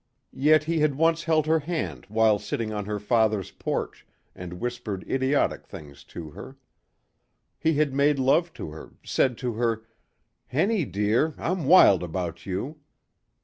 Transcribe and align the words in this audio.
Yet 0.33 0.63
he 0.63 0.79
had 0.79 0.95
once 0.95 1.25
held 1.25 1.45
her 1.45 1.59
hand 1.59 2.07
while 2.09 2.39
sitting 2.39 2.73
on 2.73 2.85
her 2.85 2.99
father's 2.99 3.51
porch 3.51 4.03
and 4.33 4.53
whispered 4.59 5.07
idiotic 5.07 5.67
things 5.67 6.03
to 6.05 6.31
her. 6.31 6.57
He 7.59 7.75
had 7.75 7.93
made 7.93 8.17
love 8.17 8.51
to 8.53 8.71
her, 8.71 8.95
said 9.05 9.37
to 9.37 9.53
her, 9.53 9.85
"Henny 10.47 10.85
dear, 10.85 11.35
I'm 11.37 11.65
wild 11.65 12.01
about 12.01 12.47
you." 12.47 12.79